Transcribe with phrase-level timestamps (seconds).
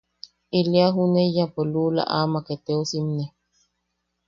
[0.57, 3.25] Ili a juʼuneiyapo luula amak eteosimne.